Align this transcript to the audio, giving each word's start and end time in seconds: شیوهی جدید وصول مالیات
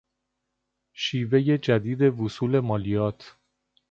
شیوهی 0.93 1.57
جدید 1.57 2.01
وصول 2.01 2.59
مالیات 2.59 3.37